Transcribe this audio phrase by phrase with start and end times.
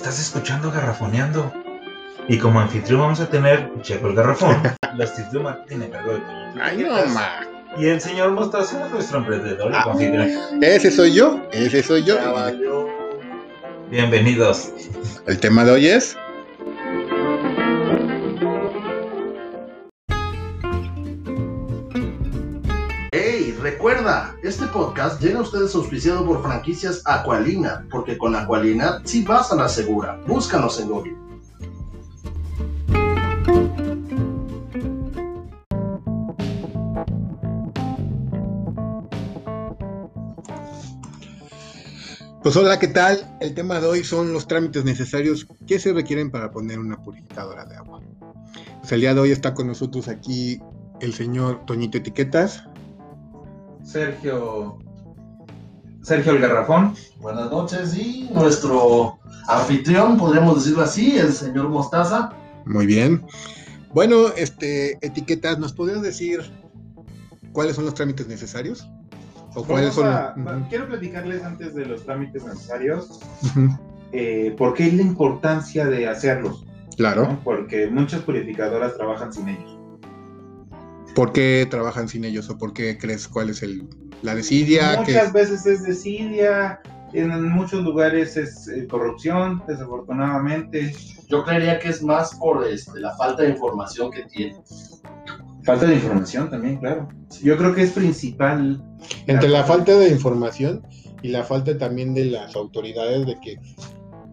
[0.00, 1.52] Estás escuchando Garrafoneando.
[2.26, 4.56] Y como anfitrión vamos a tener Checo el Garrafón,
[4.96, 6.20] tips de marketing a cargo de
[6.62, 7.28] Ay, no, ma.
[7.76, 9.82] Y el señor Mostaza, nuestro emprendedor y Ah.
[9.90, 10.62] anfitrión.
[10.62, 12.16] Ese soy yo, ese soy yo.
[13.90, 14.70] Bienvenidos.
[15.26, 16.16] El tema de hoy es.
[25.00, 29.68] Podcast llega a ustedes auspiciado por franquicias Aqualina, porque con Aqualina sí vas a la
[29.68, 30.20] segura.
[30.26, 31.16] Búscanos en Google.
[42.42, 43.38] Pues hola, ¿qué tal?
[43.40, 47.64] El tema de hoy son los trámites necesarios que se requieren para poner una purificadora
[47.64, 48.00] de agua.
[48.80, 50.60] Pues el día de hoy está con nosotros aquí
[51.00, 52.64] el señor Toñito Etiquetas.
[53.82, 54.89] Sergio.
[56.02, 56.94] Sergio el Garrafón.
[57.20, 62.30] Buenas noches y nuestro anfitrión, podríamos decirlo así, el señor Mostaza.
[62.64, 63.24] Muy bien.
[63.92, 66.40] Bueno, este, Etiquetas, ¿nos podrías decir
[67.52, 68.88] cuáles son los trámites necesarios?
[69.54, 70.06] ¿O cuáles son?
[70.06, 70.34] a-
[70.68, 73.18] Quiero platicarles antes de los trámites necesarios,
[74.12, 76.64] eh, por qué es la importancia de hacerlos,
[76.96, 77.24] Claro.
[77.26, 77.40] ¿no?
[77.44, 79.76] porque muchas purificadoras trabajan sin ellos.
[81.16, 83.88] ¿Por qué trabajan sin ellos o por qué crees cuál es el,
[84.22, 85.02] la desidia?
[85.04, 86.80] que- Muchas veces es desidia,
[87.12, 90.94] en muchos lugares es eh, corrupción, desafortunadamente.
[91.28, 94.56] Yo creería que es más por este, la falta de información que tiene.
[95.64, 97.08] Falta de información también, claro.
[97.42, 98.82] Yo creo que es principal.
[99.26, 100.82] Entre la falta de información
[101.22, 103.58] y la falta también de las autoridades de que,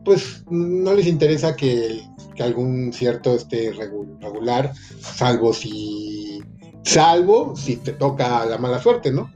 [0.06, 2.02] pues, no les interesa que,
[2.36, 6.42] que algún cierto esté regu- regular, salvo si,
[6.84, 9.30] salvo si te toca la mala suerte, ¿no?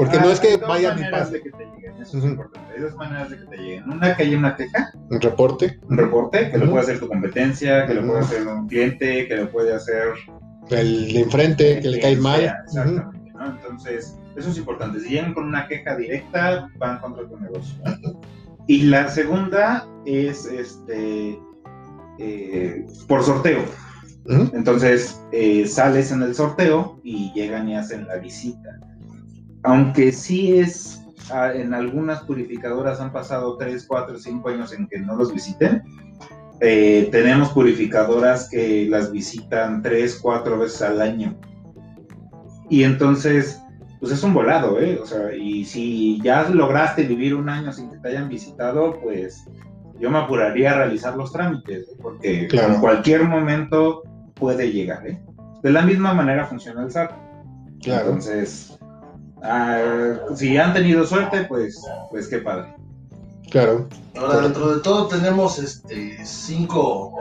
[0.00, 2.18] Porque no Ah, es que hay dos vayan maneras pasen de que te lleguen, eso
[2.18, 2.72] es importante.
[2.74, 3.90] Hay dos maneras de que te lleguen.
[3.90, 7.86] Una, que haya una queja, un reporte, un reporte, que lo puede hacer tu competencia,
[7.86, 10.04] que lo puede hacer un cliente, que lo puede hacer
[10.70, 12.40] el de enfrente, que le cae mal.
[12.40, 12.62] sea.
[12.64, 13.46] Exactamente, ¿no?
[13.46, 15.00] Entonces, eso es importante.
[15.00, 17.74] Si llegan con una queja directa, van contra tu negocio.
[18.68, 21.38] Y la segunda es este
[22.18, 23.60] eh, por sorteo.
[24.54, 28.78] Entonces, eh, sales en el sorteo y llegan y hacen la visita.
[29.62, 34.98] Aunque sí es, ah, en algunas purificadoras han pasado 3, 4, 5 años en que
[34.98, 35.82] no los visiten.
[36.60, 41.36] Eh, tenemos purificadoras que las visitan 3, 4 veces al año.
[42.68, 43.60] Y entonces,
[43.98, 44.98] pues es un volado, ¿eh?
[45.02, 49.44] O sea, y si ya lograste vivir un año sin que te hayan visitado, pues
[49.98, 51.96] yo me apuraría a realizar los trámites, ¿eh?
[52.00, 52.74] porque Claro.
[52.74, 54.02] en cualquier momento
[54.34, 55.20] puede llegar, ¿eh?
[55.62, 57.12] De la misma manera funciona el SAT.
[57.82, 58.06] Claro.
[58.06, 58.78] Entonces,
[59.42, 61.80] ah, si han tenido suerte, pues,
[62.10, 62.74] pues qué padre.
[63.50, 63.88] Claro.
[64.16, 67.12] Ahora, dentro de todo tenemos este, cinco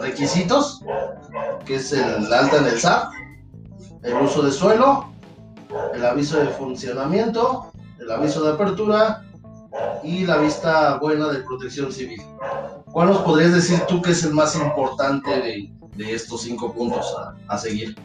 [0.00, 0.82] requisitos,
[1.64, 3.12] que es el alta en el SAP,
[4.02, 5.06] el uso de suelo,
[5.94, 9.24] el aviso de funcionamiento, el aviso de apertura
[10.04, 12.22] y la vista buena de protección civil.
[12.92, 17.12] ¿Cuál nos podrías decir tú que es el más importante de, de estos cinco puntos
[17.18, 17.96] a, a seguir?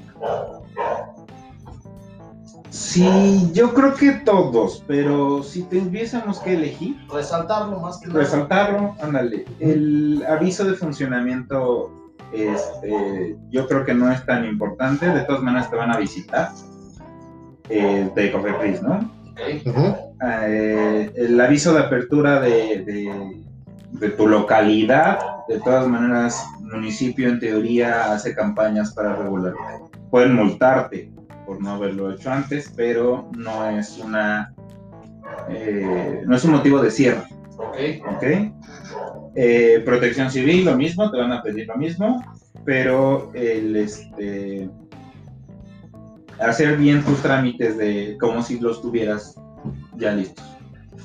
[2.70, 8.20] Sí, yo creo que todos, pero si tuviésemos que elegir, Resaltarlo más que nada.
[8.20, 9.46] resaltarlo, ándale.
[9.60, 11.92] El aviso de funcionamiento,
[12.32, 15.08] este, yo creo que no es tan importante.
[15.10, 16.52] De todas maneras, te van a visitar.
[17.70, 19.12] Eh, de Cofepris, ¿no?
[20.58, 23.44] Eh, el aviso de apertura de, de-
[23.92, 29.58] de tu localidad, de todas maneras, el municipio en teoría hace campañas para regularte.
[30.12, 31.12] Pueden multarte
[31.50, 34.54] por no haberlo hecho antes, pero no es una
[35.50, 37.24] eh, no es un motivo de cierre.
[37.58, 38.54] Ok.
[39.36, 42.24] Eh, protección civil, lo mismo, te van a pedir lo mismo,
[42.66, 44.70] pero el este
[46.40, 49.34] hacer bien tus trámites de como si los tuvieras
[49.98, 50.46] ya listos.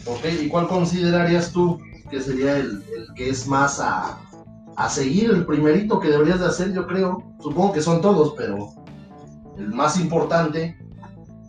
[0.05, 1.81] Ok, ¿y cuál considerarías tú
[2.11, 4.19] que sería el, el que es más a,
[4.76, 7.23] a seguir, el primerito que deberías de hacer, yo creo?
[7.40, 8.84] Supongo que son todos, pero
[9.59, 10.77] el más importante.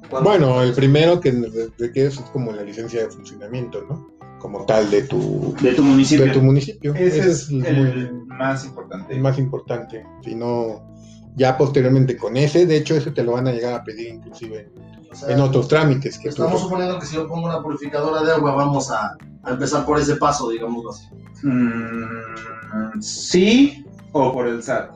[0.10, 4.07] ¿cuál- Bueno, el primero que, de, que es como la licencia de funcionamiento, ¿no?
[4.40, 6.25] Como tal de tu, De tu municipio.
[6.25, 6.94] de tu municipio.
[6.94, 9.13] Ese es el más importante.
[9.16, 10.06] el más importante.
[10.24, 10.94] Si no,
[11.36, 14.69] ya posteriormente con ese, de hecho, ese te lo van a llegar a pedir inclusive
[14.75, 16.18] en, o sea, en otros trámites.
[16.19, 19.51] Que tú- Estamos suponiendo que si yo pongo una purificadora de agua, vamos a, a
[19.51, 21.08] empezar por ese paso, digámoslo así.
[21.44, 24.92] Mm, sí o por el SAT.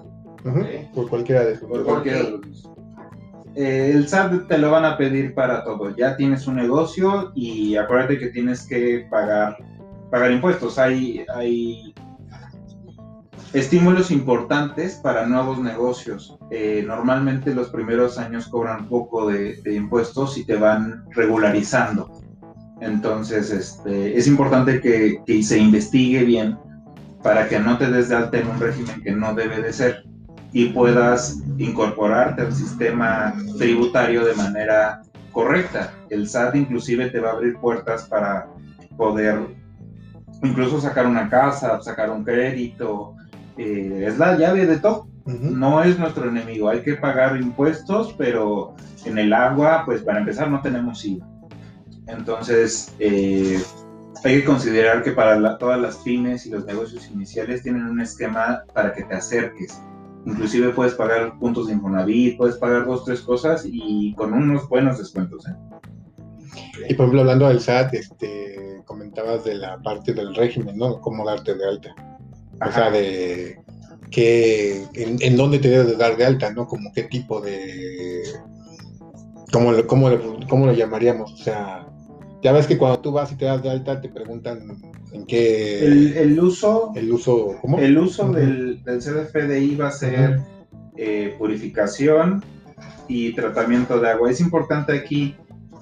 [0.94, 1.68] Por cualquiera de esos.
[1.68, 2.69] Por ¿Por cualquiera de los dos.
[3.60, 5.94] Eh, el SAT te lo van a pedir para todo.
[5.94, 9.58] Ya tienes un negocio y acuérdate que tienes que pagar,
[10.10, 10.80] pagar impuestos.
[10.80, 11.94] Hay, hay
[13.52, 16.38] Estímulos importantes para nuevos negocios.
[16.52, 22.10] Eh, normalmente los primeros años cobran poco de, impuestos y te van regularizando.
[22.80, 26.58] Entonces, este, es importante que, que se investigue bien
[27.24, 30.06] para que no te des de alta en un régimen que no debe de ser
[30.52, 35.02] y puedas incorporarte al sistema tributario de manera
[35.32, 35.94] correcta.
[36.10, 38.48] El SAT inclusive te va a abrir puertas para
[38.98, 39.40] poder
[40.42, 43.16] incluso sacar una casa, sacar un crédito.
[43.58, 45.08] Eh, es la llave de todo.
[45.26, 46.70] No es nuestro enemigo.
[46.70, 48.74] Hay que pagar impuestos, pero
[49.06, 51.28] en el agua, pues para empezar no tenemos IVA.
[52.08, 53.62] Entonces, eh,
[54.24, 58.02] hay que considerar que para la- todas las pymes y los negocios iniciales tienen un
[58.02, 59.80] esquema para que te acerques.
[60.26, 64.98] Inclusive puedes pagar puntos de Infonavit, puedes pagar dos, tres cosas y con unos buenos
[64.98, 65.48] descuentos.
[65.48, 65.54] ¿eh?
[66.90, 71.00] Y por ejemplo, hablando del SAT, este, comentabas de la parte del régimen, ¿no?
[71.02, 71.96] Cómo darte de alta.
[72.60, 72.72] O Ajá.
[72.74, 73.60] sea, de
[74.12, 76.68] qué, en, en dónde te debes de dar de alta, ¿no?
[76.68, 78.22] Como qué tipo de...
[79.52, 81.34] ¿Cómo, lo- cómo, lo- cómo lo llamaríamos?
[81.34, 81.88] O sea,
[82.42, 84.82] ya ves que cuando tú vas y te das de alta te preguntan
[85.12, 85.86] en qué...
[85.86, 87.80] El, el uso, el uso, ¿cómo?
[87.80, 90.40] el uso del, del CDFDI va a ser
[90.96, 92.44] eh, purificación
[93.08, 94.32] y tratamiento de agua.
[94.32, 95.36] Es importante aquí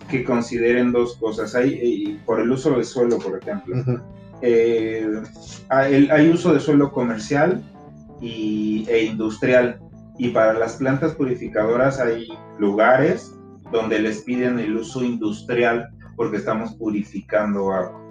[0.09, 1.53] que consideren dos cosas.
[1.55, 3.75] Hay, eh, por el uso del suelo, por ejemplo.
[4.41, 5.23] Eh,
[5.69, 7.63] hay, hay uso de suelo comercial
[8.21, 9.79] y, e industrial.
[10.19, 12.27] Y para las plantas purificadoras hay
[12.59, 13.33] lugares
[13.71, 18.01] donde les piden el uso industrial porque estamos purificando agua,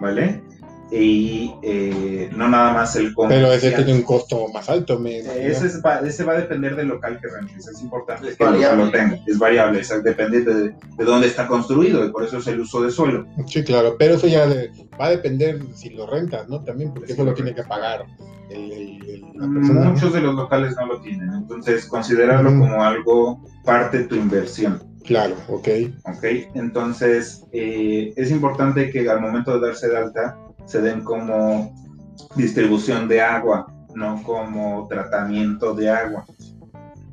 [0.00, 0.42] ¿vale?
[0.88, 5.44] Y eh, no nada más el Pero ese tiene un costo más alto, me imagino.
[5.44, 7.66] Ese, es- va, ese va a depender del local que rentes.
[7.66, 8.84] Es importante Es que el local variable.
[8.84, 9.24] lo tenga.
[9.26, 12.82] Es variable, es- depende de, de dónde está construido y por eso es el uso
[12.82, 13.26] de suelo.
[13.48, 16.62] Sí, claro, pero eso ya de- va a depender si lo rentas, ¿no?
[16.62, 18.06] También, porque Sí, eso lo tiene que pagar
[18.48, 19.80] el, el- el- la persona.
[19.86, 19.90] ¿no?
[19.90, 22.60] Muchos de los locales no lo tienen, entonces considéralo Ujú.
[22.60, 24.80] como algo parte de tu inversión.
[25.06, 25.68] Claro, ok.
[26.04, 26.24] ¿ok?
[26.54, 31.72] Entonces eh, es importante que al momento de darse de alta se den como
[32.34, 36.24] distribución de agua, no como tratamiento de agua,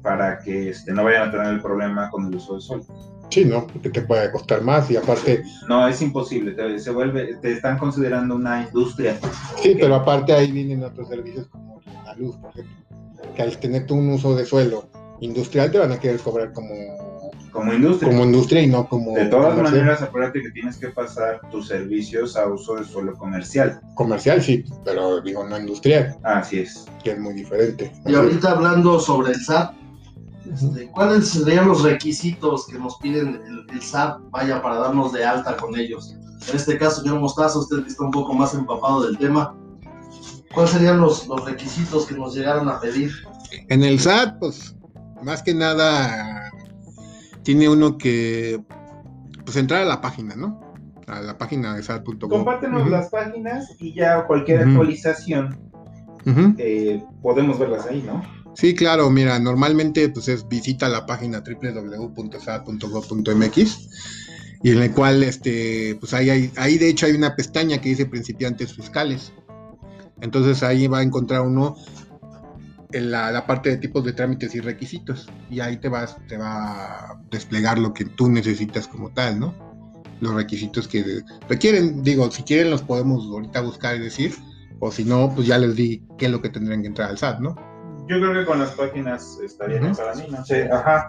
[0.02, 2.84] para que este, no vayan a tener el problema con el uso del sol.
[3.30, 3.66] Sí, ¿no?
[3.66, 7.78] Porque te puede costar más y aparte, No, es imposible, te, se vuelve, te están
[7.78, 9.18] considerando una industria.
[9.62, 12.76] sí, pero aparte ahí vienen otros servicios como la luz, por ejemplo,
[13.36, 14.90] que al tener tú un uso de suelo
[15.22, 16.70] industrial te van a querer cobrar como,
[17.54, 18.10] Como industria.
[18.12, 19.82] como industria y no como de todas comercial.
[19.82, 23.80] maneras, acuérdate que tienes que pasar tus servicios a uso de suelo comercial.
[23.94, 26.86] Comercial, sí, pero digo no industrial, Así es.
[27.04, 27.94] que es muy diferente.
[28.08, 29.72] Y ahorita hablando sobre el SAT,
[30.52, 35.24] este, ¿cuáles serían los requisitos que nos piden el, el SAT, vaya, para darnos de
[35.24, 36.16] alta con ellos?
[36.50, 39.56] En este caso, señor Mostaza, usted está un poco más empapado del tema,
[40.54, 43.12] ¿cuáles serían los, los requisitos que nos llegaron a pedir?
[43.70, 44.76] En el SAT, pues,
[45.22, 46.43] más que nada,
[47.44, 48.62] tiene uno que,
[49.46, 50.74] pues, entrar a la página, ¿no?
[51.08, 52.30] A la página de SAT.com.
[52.30, 55.60] Compártenos las páginas y ya cualquier actualización
[56.58, 58.24] eh, podemos verlas ahí, ¿no?
[58.56, 63.90] Sí, claro, mira, normalmente, pues, es visita la página www.sat.gov.mx
[64.64, 67.90] y en el cual, este, pues, ahí, hay, ahí de hecho hay una pestaña que
[67.90, 69.34] dice principiantes fiscales.
[70.22, 71.76] Entonces ahí va a encontrar uno
[72.94, 75.28] en la, la parte de tipos de trámites y requisitos.
[75.50, 79.54] Y ahí te vas, te va a desplegar lo que tú necesitas como tal, ¿no?
[80.22, 84.34] Los requisitos que requieren, digo, si quieren los podemos ahorita buscar y decir,
[84.80, 87.18] o si no, pues ya les di qué es lo que tendrían que entrar al
[87.18, 87.56] SAT, ¿no?
[88.08, 90.02] Yo creo que con las páginas estaría bien Ujú.
[90.02, 91.08] para mí, no sé, ajá.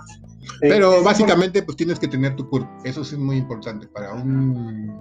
[0.61, 2.69] Eh, Pero básicamente pues tienes que tener tu CURP.
[2.85, 4.95] Eso sí es muy importante para un,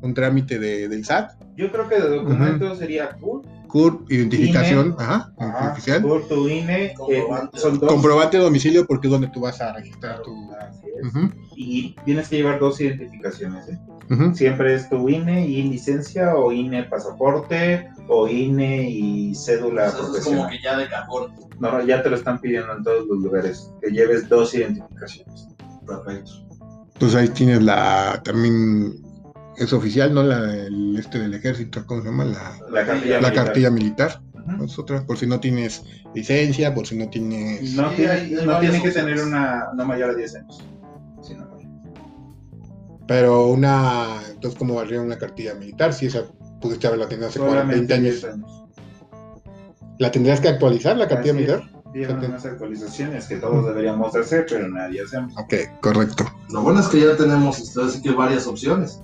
[0.00, 1.32] un trámite de, del SAT.
[1.56, 4.94] Yo creo que de documento sería CURP, CURP, identificación, INE.
[4.98, 6.02] ajá, ajá, oficial.
[6.02, 7.58] CURP, tu INE, eh, Comprobante.
[7.58, 7.90] son dos.
[7.92, 10.50] Comprobante de domicilio porque es donde tú vas a registrar tu...
[10.52, 11.12] Es.
[11.56, 13.78] Y tienes que llevar dos identificaciones, ¿eh?
[14.34, 20.08] Siempre es tu INE y licencia, o INE pasaporte, o INE y cédula es como
[20.08, 20.50] profesional.
[20.50, 21.32] que ya de cajón.
[21.60, 25.46] No, ya te lo están pidiendo en todos los lugares, que lleves dos identificaciones.
[25.86, 26.32] Perfecto.
[26.94, 28.20] Entonces ahí tienes la...
[28.24, 29.00] También
[29.64, 30.22] es oficial, ¿no?
[30.22, 32.24] La, el, este del ejército, ¿cómo se llama?
[32.24, 33.44] La, La cartilla la militar.
[33.44, 34.22] cartilla militar.
[34.54, 34.64] Ujú.
[34.64, 35.82] Es otra, por si no tienes
[36.14, 37.74] licencia, por si no tienes...
[37.74, 40.34] No, Sí, tiene, hay- hay no varias tiene que tener una no mayor a 10
[40.36, 40.64] años.
[41.22, 41.46] Sí, no.
[43.06, 44.20] Pero una...
[44.30, 45.92] Entonces, ¿cómo valdría una cartilla militar?
[45.92, 46.24] Si esa
[46.60, 48.20] pudiste haberla tenido hace 40, 20 Solamente años.
[48.22, 48.64] 10 años.
[49.98, 51.70] ¿La tendrías que actualizar, la cartilla Así militar?
[51.92, 52.26] Fíjate.
[52.26, 55.34] unas actualizaciones que todos deberíamos hacer, pero nadie hacemos.
[55.36, 56.24] Ok, correcto.
[56.52, 59.00] Lo bueno es que ya tenemos este, así que varias opciones.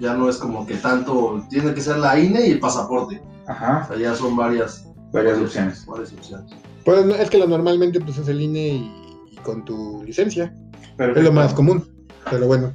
[0.00, 3.22] Ya no es como que tanto, tiene que ser la INE y el pasaporte.
[3.46, 3.86] O Ajá.
[3.86, 5.86] sea, ya son varias, Varias opciones.
[5.86, 6.50] Varias opciones.
[6.84, 10.52] Pues no, es que lo normalmente pues es el INE y, y con tu licencia.
[10.98, 11.84] Es lo más común.
[12.30, 12.72] Pero bueno,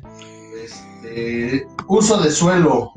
[0.64, 2.92] Este, uso de suelo.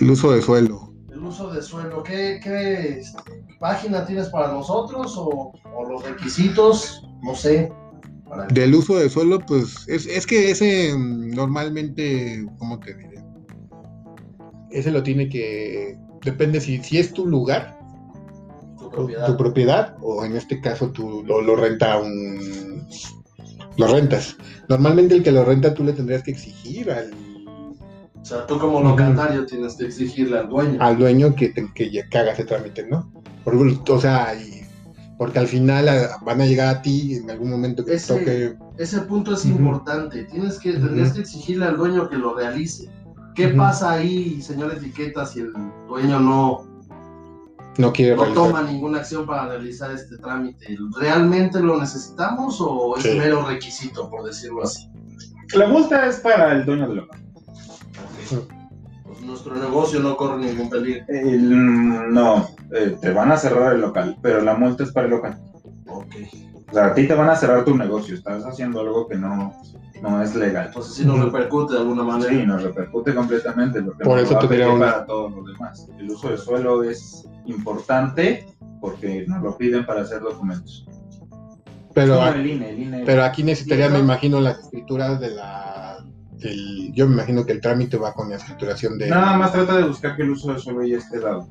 [0.00, 0.92] el uso de suelo.
[1.10, 7.02] El uso de suelo, ¿qué, qué este, página tienes para nosotros o, o los requisitos?
[7.22, 7.70] No sé.
[8.52, 13.22] Del uso de suelo, pues es, es que ese mm, normalmente, ¿cómo te diré?
[14.70, 17.78] Ese lo tiene que, depende si, si es tu lugar,
[18.78, 19.26] tu propiedad.
[19.26, 22.86] tu propiedad, o en este caso tú lo, lo renta un...
[23.76, 24.36] Lo rentas.
[24.68, 27.10] Normalmente el que lo renta tú le tendrías que exigir al,
[28.20, 30.76] O sea, tú como locatario tienes que exigirle al dueño.
[30.80, 33.10] al dueño que, te- que, que haga ese trámite, ¿no?
[33.44, 34.59] Por, o sea, y-
[35.20, 38.56] porque al final a- van a llegar a ti en algún momento que Ese- toque...
[38.78, 40.24] Ese punto es importante.
[40.24, 42.88] Tienes que, tendrías que exigirle al dueño que lo realice.
[43.34, 45.52] ¿Qué pasa ahí, señor etiqueta, si el
[45.86, 46.66] dueño no,
[47.76, 48.44] No quiere no realizar.
[48.46, 50.74] toma ninguna acción para realizar este trámite?
[50.98, 53.18] ¿Realmente lo necesitamos o es Sí.
[53.18, 54.88] mero requisito, por decirlo así?
[55.54, 57.20] La multa es para el dueño del local.
[58.30, 58.40] Pues
[59.24, 61.04] nuestro negocio no corre ningún peligro.
[61.08, 65.12] El- no, eh, te van a cerrar el local, pero la multa es para el
[65.12, 65.38] local.
[65.88, 66.14] Ok.
[66.70, 69.52] O sea, a ti te van a cerrar tu negocio, estás haciendo algo que no,
[70.02, 70.66] no es legal.
[70.68, 72.30] Entonces sí nos repercute de alguna manera.
[72.30, 75.88] Sí, nos repercute completamente porque Por nos eso te diría para todos los demás.
[75.98, 78.46] El uso de suelo es importante
[78.80, 80.86] porque nos lo piden para hacer documentos.
[81.92, 83.02] Pero, a- el INE, el INE.
[83.04, 84.04] pero aquí necesitaría, me ¿no?
[84.04, 85.69] imagino, las escrituras de la...
[86.40, 89.08] del- yo me imagino que el trámite va con la escrituración de...
[89.08, 91.48] Nada más trata de buscar que el uso de suelo ya esté dado.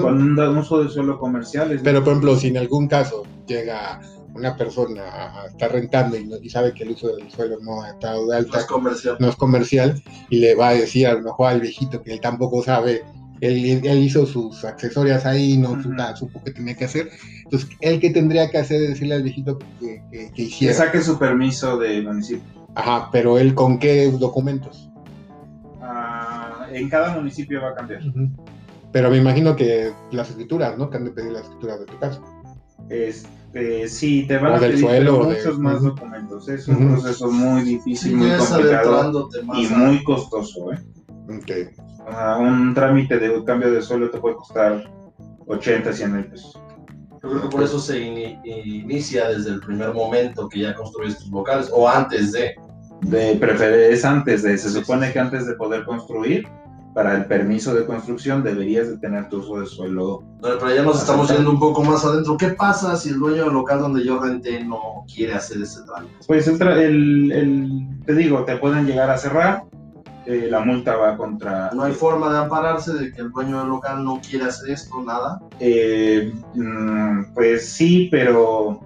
[0.00, 4.00] Con un uso de suelo comercial es Pero, por ejemplo, si en algún caso llega
[4.34, 5.02] una persona
[5.42, 8.22] a estar rentando y, no- y sabe que el uso del suelo no ha estado
[8.22, 9.16] de No alta, es comercial.
[9.20, 12.20] no es comercial, y le va a decir a lo mejor al viejito que él
[12.20, 13.02] tampoco sabe,
[13.40, 15.82] él, él hizo sus accesorias ahí, no Ujú.
[15.82, 17.10] supa- supo qué tenía que hacer.
[17.44, 19.66] Entonces, él que tendría que hacer es decirle al viejito que,
[20.10, 20.74] que- que que hiciera.
[20.74, 22.63] saque su permiso de municipio.
[22.74, 24.90] Ajá, pero él con qué documentos.
[25.80, 28.00] Ah, en cada municipio va a cambiar.
[28.92, 30.88] Pero me imagino que las escrituras, ¿no?
[30.90, 32.20] Que han de pedir las escrituras de tu casa.
[32.88, 36.48] Este, sí, te van O a pedir suelo, pero de- muchos más documentos.
[36.48, 40.72] Es un proceso muy difícil, Sí, muy complicado y a- muy costoso.
[40.72, 40.78] ¿eh?
[41.28, 41.50] Ok.
[42.06, 44.84] Ah, un trámite de un cambio de suelo te puede costar
[45.46, 46.60] 80, 100 mil pesos.
[47.24, 51.18] Yo creo que por eso se ini- inicia desde el primer momento que ya construyes
[51.18, 52.54] tus locales o antes de.
[53.00, 56.46] De preferir es antes de, se supone que antes de poder construir,
[56.94, 60.22] para el permiso de construcción deberías de tener tu uso de suelo.
[60.40, 62.36] Pero pero ya nos estamos yendo un poco más adentro.
[62.36, 66.14] ¿Qué pasa si el dueño del local donde yo renté no quiere hacer ese trámite?
[66.26, 69.64] Pues el, el- el- te digo, te pueden llegar a cerrar,
[70.26, 71.70] eh, la multa va contra...
[71.74, 75.02] No hay forma de ampararse de que el dueño del local no quiere hacer esto,
[75.02, 75.40] nada.
[75.60, 78.80] Eh, mm, pues sí, pero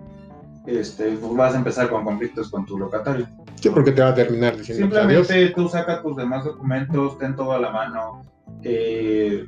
[0.66, 3.26] este, pues vas a empezar con conflictos con tu locatario.
[3.54, 5.26] Sí, porque te va a terminar diciendo pues, adiós.
[5.26, 8.23] Simplemente tú saca tus demás documentos, ten todo a la mano.
[8.62, 9.47] Eh,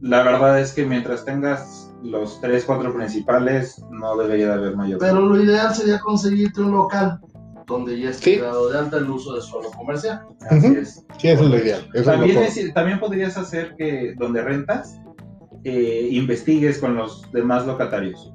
[0.00, 4.98] la verdad es que mientras tengas los tres, cuatro principales, no debería de haber mayor.
[4.98, 7.20] Pero lo ideal sería conseguirte un local
[7.66, 8.40] donde ya esté Sí.
[8.40, 10.22] dado de alta el uso de suelo comercial.
[10.50, 11.04] Así es.
[11.18, 11.80] Sí, eso es lo ideal.
[11.94, 14.98] Eso es lo También, también podrías hacer que donde rentas,
[15.64, 18.32] eh, investigues con los demás locatarios.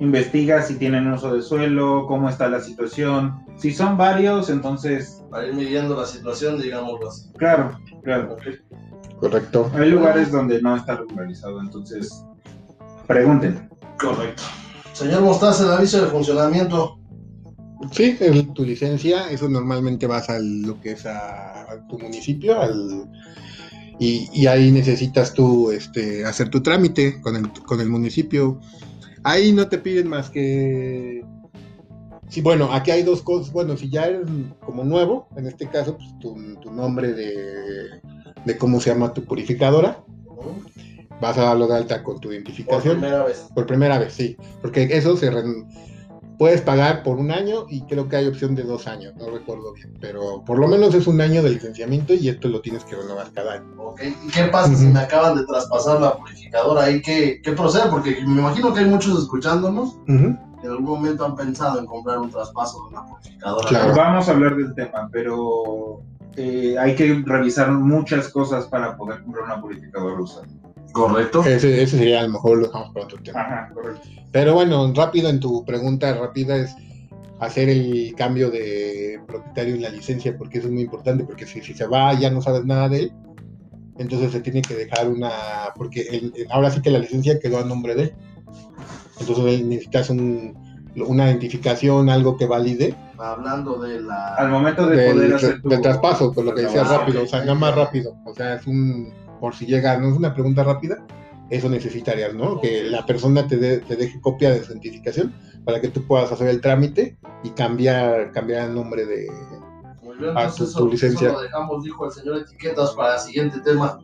[0.00, 3.44] Investiga si tienen uso de suelo, cómo está la situación.
[3.56, 7.30] Si son varios, entonces, Para ir midiendo la situación, digámoslo así.
[7.36, 8.36] claro, claro.
[9.20, 9.70] Correcto.
[9.74, 12.24] Hay lugares donde no está regularizado, entonces
[13.06, 13.68] pregunten.
[13.98, 14.42] Correcto.
[14.92, 16.97] Señor Mostaza, el aviso de funcionamiento.
[17.92, 18.18] Sí,
[18.54, 23.08] tu licencia, eso normalmente vas a lo que es a, a tu municipio, al,
[23.98, 28.60] y, y ahí necesitas tú este, hacer tu trámite con el, con el municipio.
[29.24, 31.24] Ahí no te piden más que...
[32.28, 33.52] Sí, bueno, aquí hay dos cosas.
[33.52, 34.26] Bueno, si ya eres
[34.64, 38.00] como nuevo, en este caso, pues tu, tu nombre de,
[38.44, 40.62] de cómo se llama tu purificadora, ¿no?
[41.20, 43.00] vas a darlo de alta con tu Por identificación.
[43.00, 43.46] primera vez.
[43.54, 44.36] Por primera vez, sí.
[44.60, 45.30] Porque eso se
[46.38, 49.72] puedes pagar por un año y creo que hay opción de dos años, no recuerdo
[49.74, 49.98] bien.
[50.00, 53.32] Pero por lo menos es un año de licenciamiento y esto lo tienes que renovar
[53.32, 53.66] cada año.
[53.78, 57.02] Ok, ¿Y qué pasa si me acaban de traspasar la purificadora ahí?
[57.02, 57.90] ¿Qué, qué procede?
[57.90, 62.18] Porque me imagino que hay muchos escuchándonos que en algún momento han pensado en comprar
[62.18, 63.68] un traspaso de una purificadora.
[63.68, 63.94] Claro.
[63.94, 66.02] Vamos a hablar del tema, pero
[66.36, 70.46] eh, hay que revisar muchas cosas para poder comprar una purificadora usada.
[70.98, 71.42] Correcto.
[71.44, 73.40] Ese, ese sería a lo mejor lo dejamos para otro tema.
[73.40, 74.08] Ajá, correcto.
[74.32, 76.74] Pero bueno, rápido en tu pregunta rápida es
[77.40, 81.60] hacer el cambio de propietario en la licencia, porque eso es muy importante, porque si,
[81.62, 83.12] si se va ya no sabes nada de él.
[83.98, 85.30] entonces se tiene que dejar una,
[85.76, 88.12] porque el- el- ahora sí que la licencia quedó a nombre de él.
[89.20, 90.56] Entonces él necesitas un-
[91.06, 94.34] una identificación, algo que valide Hablando de la.
[94.36, 95.68] Al momento de del, poder hacer tu...
[95.68, 98.54] del traspaso, por lo que decía Ah, rápido, o sea, nada más rápido, o sea,
[98.54, 100.98] es un, por si llega, no es una pregunta rápida,
[101.50, 102.60] eso necesitarías, ¿no?
[102.60, 105.32] Que la persona te, dé- te deje copia de su identificación
[105.64, 109.28] para que tú puedas hacer el trámite y cambiar, cambiar el nombre de...
[110.02, 111.28] Muy bien, entonces tu- tu eso- licencia.
[111.28, 113.98] eso lo dejamos, dijo el señor Etiquetas, para el siguiente tema.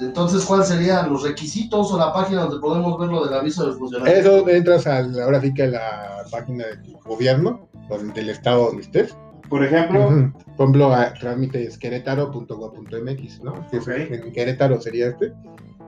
[0.00, 3.76] Entonces, ¿cuáles serían los requisitos o la página donde podemos ver lo del aviso de
[3.76, 4.20] funcionamiento?
[4.38, 7.68] Eso entras al, ahora sí que a la página de tu gobierno,
[8.14, 9.14] del estado donde estés.
[9.48, 10.32] Por ejemplo.
[10.56, 13.66] Por ejemplo, a trámites querétaro.gov.mx, ¿no?
[13.70, 15.32] Que es- en Querétaro sería este.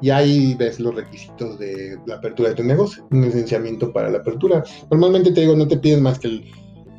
[0.03, 4.19] Y ahí ves los requisitos de la apertura de tu negocio, un licenciamiento para la
[4.19, 4.63] apertura.
[4.91, 6.45] Normalmente te digo, no te piden más que el,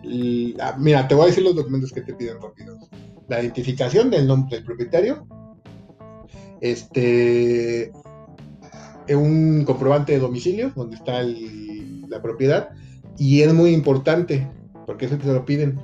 [0.04, 2.76] el- ah, mira, te voy a decir los documentos que te piden rápido.
[3.28, 5.28] La identificación del nombre del propietario,
[6.62, 7.92] este,
[9.08, 12.70] eh, un comprobante de domicilio donde está el- la propiedad
[13.18, 14.50] y es muy importante
[14.86, 15.80] porque eso te lo piden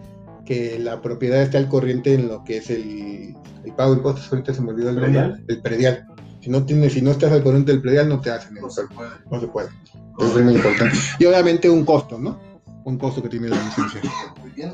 [0.45, 4.31] que la propiedad esté al corriente en lo que es el, el pago de impuestos
[4.31, 5.45] ahorita se me olvidó el nombre ¿Predial?
[5.47, 6.07] el predial
[6.41, 8.81] si no tienes si no estás al corriente del predial no te hacen No eso
[8.81, 9.09] se puede.
[9.31, 9.69] no se puede
[10.19, 12.37] Eso es muy importante y obviamente un costo no
[12.83, 14.01] un costo que tiene la licencia
[14.41, 14.73] Muy bien.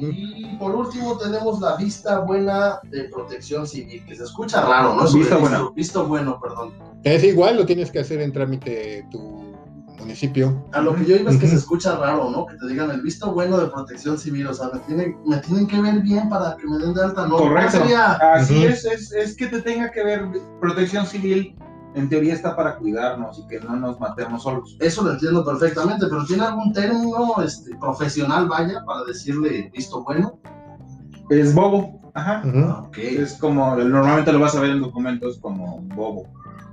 [0.00, 5.06] Y por último tenemos la vista buena de protección civil, que se escucha raro, ¿no?
[5.06, 5.72] De bueno.
[5.72, 6.72] Visto bueno, perdón.
[7.04, 9.43] es igual lo tienes que hacer en trámite tu
[9.98, 12.46] municipio A lo que yo iba es que se escucha raro, ¿no?
[12.46, 15.66] Que te digan el visto bueno de protección civil, o sea, me tienen, me tienen
[15.66, 17.36] que ver bien para que me den de alta, ¿no?
[17.36, 17.84] ¿Cuál Correcto.
[18.32, 20.28] Así es, es, es que te tenga que ver
[20.60, 21.56] protección civil,
[21.94, 24.76] en teoría está para cuidarnos y que no nos matemos solos.
[24.80, 30.38] Eso lo entiendo perfectamente, pero ¿tiene algún término este, profesional, vaya, para decirle visto bueno?
[31.30, 32.42] Es bobo, ajá.
[32.44, 32.58] Ujú.
[32.58, 36.26] Ah, Ok, Es como, normalmente lo vas a ver en documentos como bobo,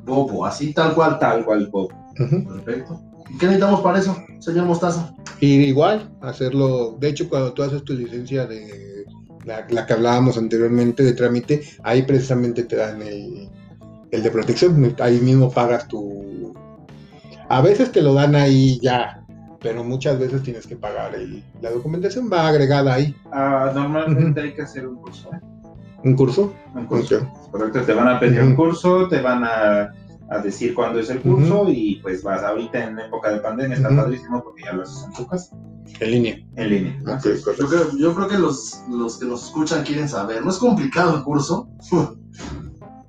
[0.06, 1.20] bobo, así tal cual.
[1.20, 1.90] tal cual bobo.
[2.16, 3.00] Perfecto.
[3.34, 5.14] ¿Y qué necesitamos para eso, señor Mostaza?
[5.40, 9.06] Y igual, hacerlo, de hecho, cuando tú haces tu licencia de
[9.46, 13.50] la, la que hablábamos anteriormente de trámite, ahí precisamente te dan el,
[14.12, 16.54] el de protección, ahí mismo pagas tu...
[17.48, 19.24] A veces te lo dan ahí ya,
[19.62, 24.54] pero muchas veces tienes que pagar el, la documentación, va agregada ahí, Ah, normalmente hay
[24.54, 25.30] que hacer un curso.
[25.34, 25.40] ¿eh?
[26.04, 26.54] un curso.
[26.76, 27.28] Un curso.
[27.52, 29.94] Correcto, te van a pedir un curso, te van a,
[30.32, 33.90] a decir cuándo es el curso y pues vas ahorita en época de pandemia, está
[33.90, 35.56] padrísimo porque ya lo haces en tu casa,
[36.00, 36.36] En línea.
[36.56, 37.00] en línea.
[37.60, 40.42] Yo creo, yo creo que los, los que nos escuchan quieren saber.
[40.44, 41.68] ¿No es complicado el curso?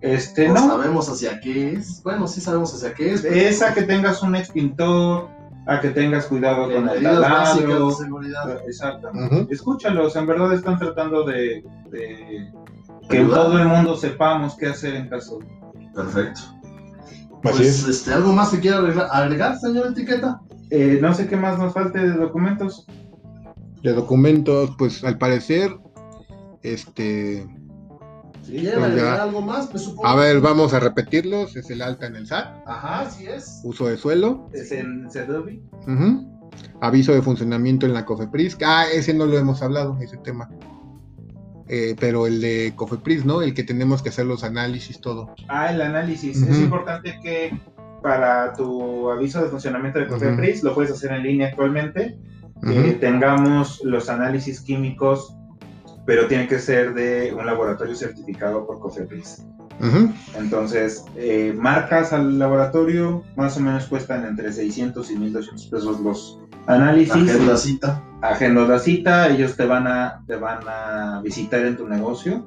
[0.01, 2.03] Este, No no, sabemos hacia qué es.
[2.03, 3.23] Bueno, sí sabemos hacia qué es.
[3.23, 5.29] pero es a que tengas un extintor,
[5.69, 7.87] a que tengas cuidado de con el taladro.
[7.89, 8.61] de seguridad.
[8.67, 9.11] Exacto.
[9.15, 9.47] Ujú.
[9.49, 12.53] Escúchalos, en verdad están tratando de, de
[13.09, 15.39] que todo el mundo sepamos qué hacer en caso.
[15.95, 16.41] Perfecto.
[17.45, 17.89] Así Pues, es.
[17.89, 20.41] este, ¿algo más que quiera agregar, agregar, señor Etiqueta?
[20.71, 22.87] Eh, no sé qué más nos falte de documentos.
[23.83, 25.77] De documentos, pues al parecer,
[26.63, 27.47] este...
[28.43, 28.87] Si quieren Pues ya.
[28.87, 30.07] agregar algo más, pues supongo.
[30.09, 33.61] A ver, vamos a repetirlos, es el alta en el SAT, Ajá, así es.
[33.65, 35.63] uso de suelo, Es en Cedovi.
[35.87, 36.29] Ujú.
[36.81, 38.59] Aviso de funcionamiento en la COFEPRIS.
[38.65, 40.49] Ah, ese no lo hemos hablado, ese tema.
[41.69, 43.43] Eh, pero el de COFEPRIS, ¿no?
[43.43, 45.35] El que tenemos que hacer los análisis, todo.
[45.49, 46.43] Ah, el análisis.
[46.43, 47.59] Es importante que
[48.03, 52.19] para tu aviso de funcionamiento de COFEPRIS, lo puedes hacer en línea actualmente,
[52.57, 52.95] Ujú.
[53.01, 55.37] tengamos los análisis químicos,
[56.05, 59.47] pero tiene que ser de un laboratorio certificado por COFEPRIS.
[60.37, 66.39] Entonces, eh, marcas al laboratorio, más o menos cuestan entre 600 y 1200 pesos los
[66.67, 67.15] análisis.
[67.15, 68.03] Agenda cita.
[68.21, 72.47] Agendas la cita, ellos te van a, te van a visitar en tu negocio.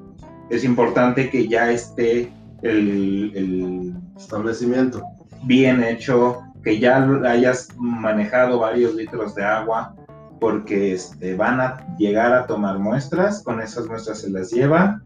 [0.49, 5.03] Es importante que ya esté el, el Establecimiento.
[5.43, 9.93] bien hecho, que ya hayas manejado varios litros de agua,
[10.39, 15.03] porque este, van a llegar a tomar muestras, con esas muestras se las llevan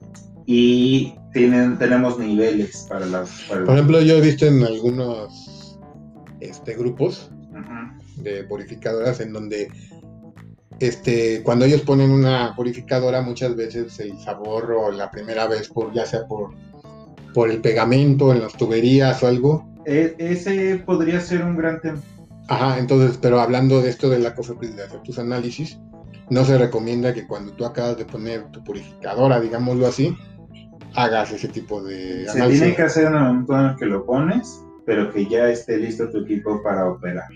[0.51, 3.29] y tienen, tenemos niveles para las...
[3.47, 5.77] para Por ejemplo, yo he visto en algunos
[6.39, 7.29] este, grupos
[8.15, 9.71] de purificadoras en donde
[10.79, 15.93] este, cuando ellos ponen una purificadora, muchas veces el sabor o la primera vez, por,
[15.93, 16.55] ya sea por,
[17.35, 22.01] por el pegamento en las tuberías o algo, E- ese podría ser un gran tema.
[22.47, 25.77] Ajá, entonces, pero hablando de esto de la COFEPRIS, de hacer tus análisis,
[26.31, 30.17] no se recomienda que cuando tú acabas de poner tu purificadora, digámoslo así,
[30.95, 34.05] hagas ese tipo de Se tiene que hacer en el momento en el que lo
[34.05, 37.27] pones, pero que ya esté listo tu equipo para operar.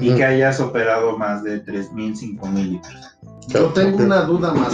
[0.00, 3.18] y que hayas operado más de 3.000, 5.000 litros.
[3.48, 4.72] Yo tengo una duda más.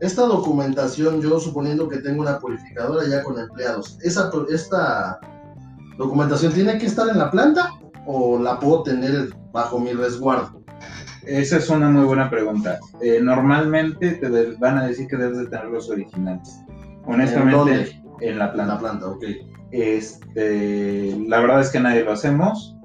[0.00, 5.20] Esta documentación, yo suponiendo que tengo una purificadora ya con empleados, ¿esa, esta
[5.96, 7.72] documentación tiene que estar en la planta
[8.06, 10.62] o la puedo tener bajo mi resguardo?
[11.26, 12.78] Esa es una muy buena pregunta.
[13.00, 16.60] Eh, normalmente te van a decir que debes de tener los originales.
[17.06, 18.74] Honestamente, en la planta.
[18.74, 19.24] la planta, ok.
[19.70, 22.76] Este, la verdad es que nadie lo hacemos.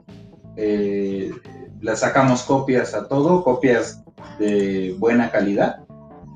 [0.57, 1.31] Eh,
[1.79, 4.03] le sacamos copias a todo, copias
[4.39, 5.84] de buena calidad,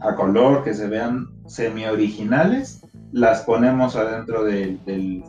[0.02, 2.82] a color, que se vean semi originales.
[3.12, 5.24] Las ponemos adentro del, del-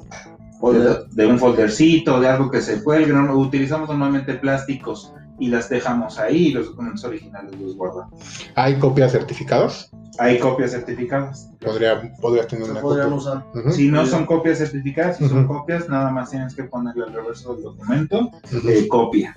[0.73, 3.13] de, de un foldercito, de algo que se cuelgue.
[3.13, 8.19] Utilizamos normalmente plásticos y las dejamos ahí y los documentos originales los guardamos.
[8.55, 9.91] ¿Hay copias certificadas?
[10.19, 11.51] Hay copias certificadas.
[11.63, 13.43] Podría, podrías tener Se una podrían copia.
[13.53, 13.73] usar.
[13.73, 17.53] Si no son copias certificadas, si son copias, nada más tienes que ponerle al reverso
[17.55, 18.31] del documento
[18.67, 19.37] eh, copia,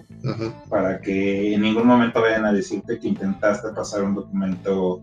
[0.69, 5.01] para que en ningún momento vayan a decirte que intentaste pasar un documento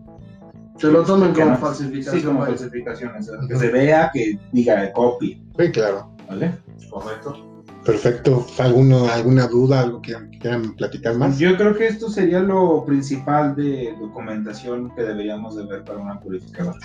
[0.79, 2.19] Se lo tomen como no- falsificación.
[2.21, 6.09] sí, como falsificaciones, que se vea que diga copia, Sí, claro.
[6.27, 6.55] ¿vale?
[6.89, 7.46] Correcto.
[7.87, 8.45] Perfecto.
[8.59, 11.39] ¿Alguno, ¿Alguna duda, algo que quieran platicar más?
[11.39, 16.19] Yo creo que esto sería lo principal de documentación que deberíamos de ver para una
[16.19, 16.77] purificadora.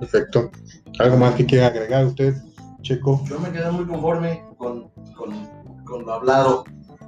[0.00, 0.50] Perfecto.
[1.00, 2.34] ¿Algo más que quiera agregar usted,
[2.80, 3.22] Checo?
[3.28, 5.34] Yo me quedé muy conforme con, con,
[5.84, 6.64] con lo hablado.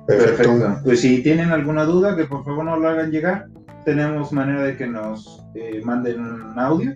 [0.06, 0.76] Perfecto.
[0.84, 3.46] Pues si tienen alguna duda, que por favor nos lo hagan llegar.
[3.86, 6.92] Tenemos manera de que nos eh, manden un audio.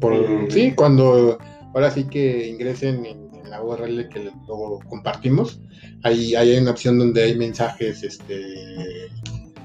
[0.00, 1.38] Por, Eh, sí, cuando
[1.74, 3.25] ahora sí que ingresen en, en
[3.56, 5.60] la URL que luego compartimos,
[6.02, 9.08] ahí, ahí hay una opción donde hay mensajes, este,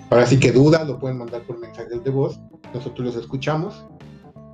[0.10, 2.40] ahora sí que dudas, lo pueden mandar por mensajes de voz,
[2.74, 3.86] nosotros los escuchamos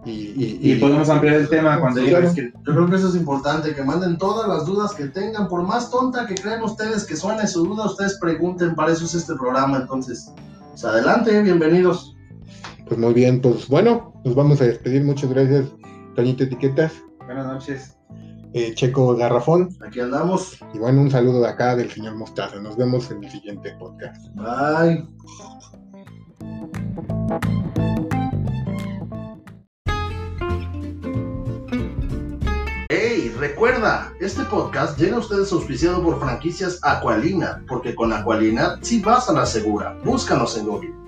[0.05, 2.33] y, y- Y podemos ampliar el tema cuando Sí, llegues.
[2.33, 2.35] claro.
[2.35, 5.63] que- Yo creo que eso es importante, que manden todas las dudas que tengan, por
[5.63, 9.35] más tonta que crean ustedes que suene su duda, ustedes pregunten, para eso es este
[9.35, 10.31] programa, entonces,
[10.69, 12.15] pues adelante, bienvenidos.
[12.87, 15.65] Pues muy bien, pues bueno, nos vamos a despedir, muchas gracias,
[16.15, 16.93] Toñito Etiquetas,
[17.25, 17.96] Buenas noches.
[18.53, 22.77] Eh, Checo Garrafón, Aquí andamos, y bueno, un saludo de acá del señor Mostaza, nos
[22.77, 24.27] vemos en el siguiente podcast.
[24.35, 25.05] bye.
[32.89, 39.01] Hey, recuerda, este podcast llega a ustedes auspiciado por franquicias Aqualina, porque con Aqualina sí
[39.01, 39.97] vas a la segura.
[40.03, 41.06] Búscanos en Google.